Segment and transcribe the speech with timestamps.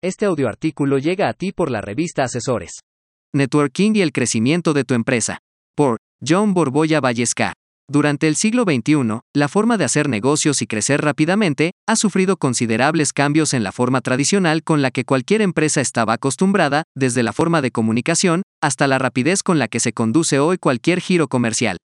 [0.00, 2.82] Este audioartículo llega a ti por la revista Asesores.
[3.34, 5.40] Networking y el crecimiento de tu empresa.
[5.74, 7.54] Por John Borboya Vallesca.
[7.90, 13.12] Durante el siglo XXI, la forma de hacer negocios y crecer rápidamente ha sufrido considerables
[13.12, 17.60] cambios en la forma tradicional con la que cualquier empresa estaba acostumbrada, desde la forma
[17.60, 21.76] de comunicación hasta la rapidez con la que se conduce hoy cualquier giro comercial.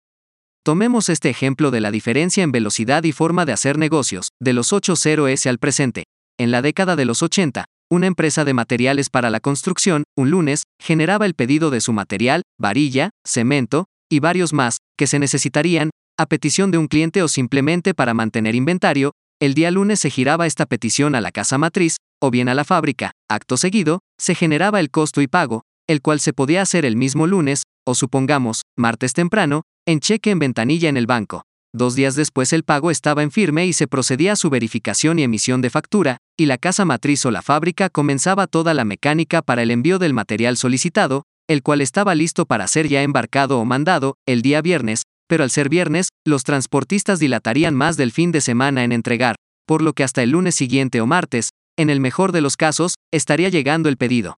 [0.64, 4.71] Tomemos este ejemplo de la diferencia en velocidad y forma de hacer negocios, de los
[4.71, 6.04] 8.0S al presente.
[6.39, 10.63] En la década de los 80, una empresa de materiales para la construcción, un lunes,
[10.81, 16.26] generaba el pedido de su material, varilla, cemento, y varios más, que se necesitarían, a
[16.26, 20.66] petición de un cliente o simplemente para mantener inventario, el día lunes se giraba esta
[20.66, 24.89] petición a la casa matriz, o bien a la fábrica, acto seguido, se generaba el
[24.89, 29.64] costo y pago, el cual se podía hacer el mismo lunes, o supongamos, martes temprano,
[29.86, 31.44] en cheque en ventanilla en el banco.
[31.76, 35.23] Dos días después el pago estaba en firme y se procedía a su verificación y
[35.23, 39.64] emisión de factura, y la casa matriz o la fábrica comenzaba toda la mecánica para
[39.64, 44.17] el envío del material solicitado, el cual estaba listo para ser ya embarcado o mandado,
[44.28, 48.84] el día viernes, pero al ser viernes, los transportistas dilatarían más del fin de semana
[48.84, 52.42] en entregar, por lo que hasta el lunes siguiente o martes, en el mejor de
[52.42, 54.38] los casos, estaría llegando el pedido.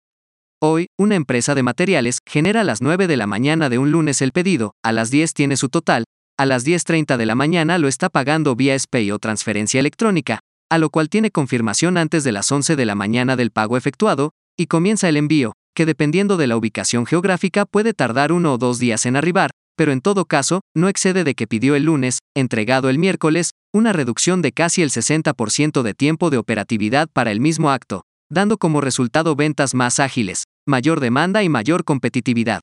[0.62, 4.22] Hoy, una empresa de materiales genera a las 9 de la mañana de un lunes
[4.22, 6.06] el pedido, a las 10 tiene su total,
[6.38, 10.78] a las 10.30 de la mañana lo está pagando vía SPAY o transferencia electrónica, a
[10.78, 14.68] lo cual tiene confirmación antes de las 11 de la mañana del pago efectuado, y
[14.68, 19.06] comienza el envío, que dependiendo de la ubicación geográfica puede tardar uno o dos días
[19.06, 23.00] en arribar, pero en todo caso, no excede de que pidió el lunes, entregado el
[23.00, 28.04] miércoles, una reducción de casi el 60% de tiempo de operatividad para el mismo acto,
[28.30, 32.62] dando como resultado ventas más ágiles, mayor demanda y mayor competitividad.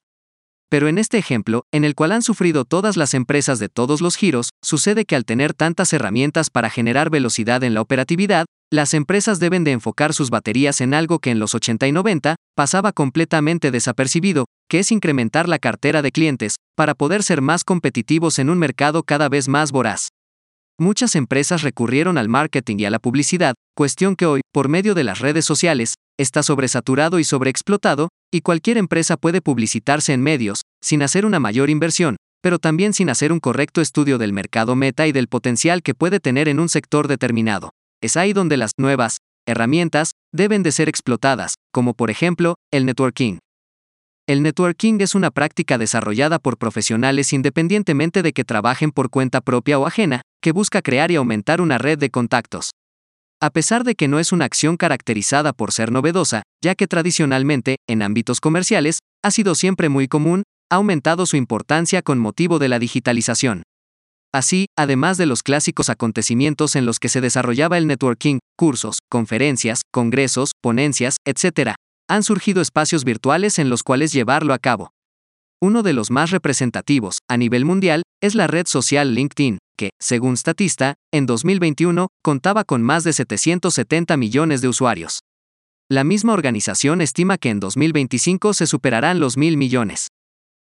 [0.73, 4.17] Pero en este ejemplo, en el cual han sufrido todas las empresas de todos los
[4.17, 9.39] giros, sucede que al tener tantas herramientas para generar velocidad en la operatividad, las empresas
[9.39, 13.71] deben de enfocar sus baterías en algo que en los 80 y 90 pasaba completamente
[13.71, 18.57] desapercibido, que es incrementar la cartera de clientes, para poder ser más competitivos en un
[18.57, 20.09] mercado cada vez más voraz.
[20.81, 25.05] Muchas empresas recurrieron al marketing y a la publicidad, cuestión que hoy, por medio de
[25.05, 31.03] las redes sociales, está sobresaturado y sobreexplotado, y cualquier empresa puede publicitarse en medios, sin
[31.03, 35.13] hacer una mayor inversión, pero también sin hacer un correcto estudio del mercado meta y
[35.13, 37.71] del potencial que puede tener en un sector determinado.
[38.01, 43.39] Es ahí donde las nuevas herramientas deben de ser explotadas, como por ejemplo, el networking.
[44.27, 49.79] El networking es una práctica desarrollada por profesionales independientemente de que trabajen por cuenta propia
[49.79, 52.71] o ajena, que busca crear y aumentar una red de contactos.
[53.43, 57.75] A pesar de que no es una acción caracterizada por ser novedosa, ya que tradicionalmente,
[57.89, 62.69] en ámbitos comerciales, ha sido siempre muy común, ha aumentado su importancia con motivo de
[62.69, 63.65] la digitalización.
[64.33, 69.81] Así, además de los clásicos acontecimientos en los que se desarrollaba el networking, cursos, conferencias,
[69.93, 71.75] congresos, ponencias, etc.,
[72.09, 74.93] han surgido espacios virtuales en los cuales llevarlo a cabo.
[75.61, 80.37] Uno de los más representativos, a nivel mundial, es la red social LinkedIn, que, según
[80.37, 85.21] Statista, en 2021 contaba con más de 770 millones de usuarios.
[85.91, 90.09] La misma organización estima que en 2025 se superarán los mil millones.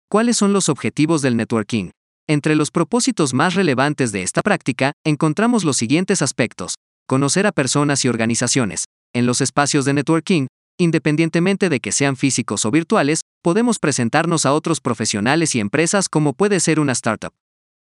[0.09, 1.91] ¿Cuáles son los objetivos del networking?
[2.27, 6.75] Entre los propósitos más relevantes de esta práctica, encontramos los siguientes aspectos.
[7.07, 8.85] Conocer a personas y organizaciones.
[9.13, 10.47] En los espacios de networking,
[10.79, 16.33] independientemente de que sean físicos o virtuales, podemos presentarnos a otros profesionales y empresas como
[16.33, 17.33] puede ser una startup.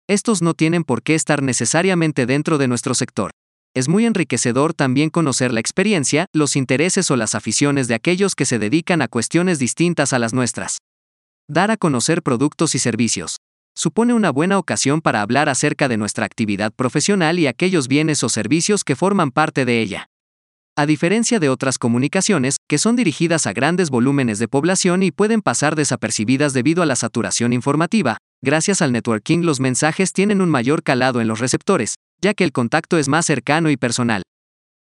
[0.08, 3.32] Estos no tienen por qué estar necesariamente dentro de nuestro sector.
[3.74, 8.46] Es muy enriquecedor también conocer la experiencia, los intereses o las aficiones de aquellos que
[8.46, 10.78] se dedican a cuestiones distintas a las nuestras.
[11.48, 13.38] Dar a conocer productos y servicios.
[13.76, 18.30] Supone una buena ocasión para hablar acerca de nuestra actividad profesional y aquellos bienes o
[18.30, 20.08] servicios que forman parte de ella.
[20.78, 25.42] A diferencia de otras comunicaciones, que son dirigidas a grandes volúmenes de población y pueden
[25.42, 30.84] pasar desapercibidas debido a la saturación informativa, gracias al networking los mensajes tienen un mayor
[30.84, 34.24] calado en los receptores, ya que el contacto es más cercano y personal.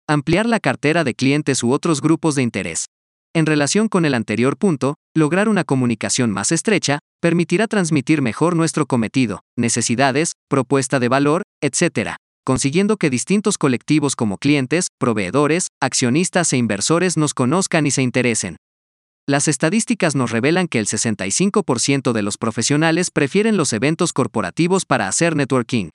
[0.08, 2.86] Ampliar la cartera de clientes u otros grupos de interés.
[3.32, 8.86] En relación con el anterior punto, lograr una comunicación más estrecha, permitirá transmitir mejor nuestro
[8.86, 12.16] cometido, necesidades, propuesta de valor, etc
[12.50, 18.56] consiguiendo que distintos colectivos como clientes, proveedores, accionistas e inversores nos conozcan y se interesen.
[19.26, 25.08] Las estadísticas nos revelan que el 65% de los profesionales prefieren los eventos corporativos para
[25.08, 25.90] hacer networking.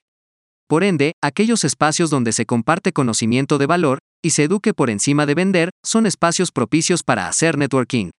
[0.68, 5.26] Por ende, aquellos espacios donde se comparte conocimiento de valor y se eduque por encima
[5.26, 8.10] de vender son espacios propicios para hacer networking.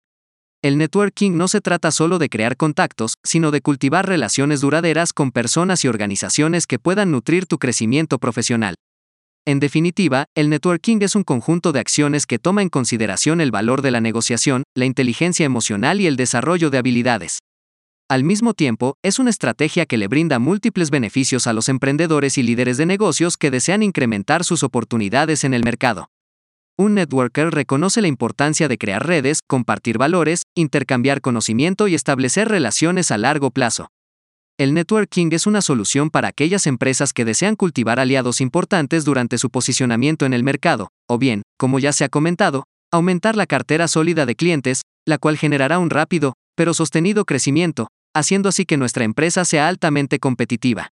[0.64, 5.32] El networking no se trata solo de crear contactos, sino de cultivar relaciones duraderas con
[5.32, 8.76] personas y organizaciones que puedan nutrir tu crecimiento profesional.
[9.48, 13.82] En definitiva, el networking es un conjunto de acciones que toma en consideración el valor
[13.82, 17.40] de la negociación, la inteligencia emocional y el desarrollo de habilidades.
[18.10, 22.44] Al mismo tiempo, es una estrategia que le brinda múltiples beneficios a los emprendedores y
[22.44, 26.10] líderes de negocios que desean incrementar sus oportunidades en el mercado.
[26.78, 33.12] Un networker reconoce la importancia de crear redes, compartir valores, intercambiar conocimiento y establecer relaciones
[33.12, 33.88] a largo plazo.
[34.60, 39.52] El networking es una solución para aquellas empresas que desean cultivar aliados importantes durante su
[39.52, 44.26] posicionamiento en el mercado, o bien, como ya se ha comentado, aumentar la cartera sólida
[44.26, 49.46] de clientes, la cual generará un rápido, pero sostenido crecimiento, haciendo así que nuestra empresa
[49.46, 50.90] sea altamente competitiva.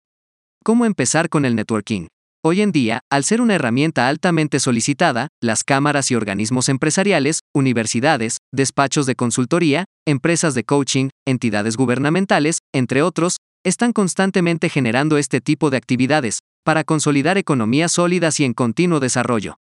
[0.64, 2.08] ¿Cómo empezar con el networking?
[2.42, 8.38] Hoy en día, al ser una herramienta altamente solicitada, las cámaras y organismos empresariales, universidades,
[8.54, 15.70] despachos de consultoría, empresas de coaching, entidades gubernamentales, entre otros, están constantemente generando este tipo
[15.70, 19.60] de actividades, para consolidar economías sólidas y en continuo desarrollo.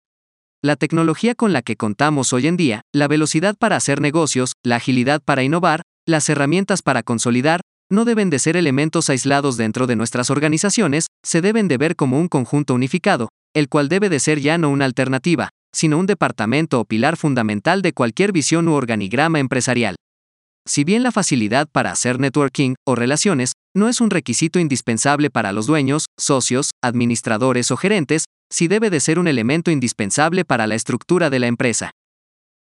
[0.61, 4.77] La tecnología con la que contamos hoy en día, la velocidad para hacer negocios, la
[4.77, 9.95] agilidad para innovar, las herramientas para consolidar, no deben de ser elementos aislados dentro de
[9.95, 14.39] nuestras organizaciones, se deben de ver como un conjunto unificado, el cual debe de ser
[14.39, 19.39] ya no una alternativa, sino un departamento o pilar fundamental de cualquier visión u organigrama
[19.39, 19.95] empresarial.
[20.67, 25.51] Si bien la facilidad para hacer networking o relaciones no es un requisito indispensable para
[25.51, 30.73] los dueños, socios, administradores o gerentes, sí debe de ser un elemento indispensable para la
[30.73, 31.91] estructura de la empresa.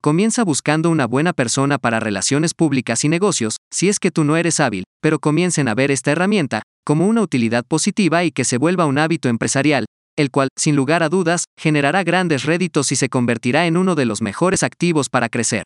[0.02, 4.36] Comienza buscando una buena persona para relaciones públicas y negocios, si es que tú no
[4.36, 8.58] eres hábil, pero comiencen a ver esta herramienta como una utilidad positiva y que se
[8.58, 9.84] vuelva un hábito empresarial,
[10.18, 14.06] el cual, sin lugar a dudas, generará grandes réditos y se convertirá en uno de
[14.06, 15.62] los mejores activos para crecer.